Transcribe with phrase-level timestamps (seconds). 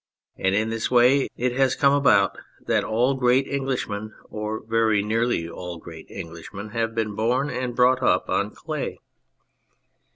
[0.35, 5.47] And in this way it has come about that all great Englishmen, or very nearly
[5.47, 8.97] all great Englishmen have been born and brought up on clay.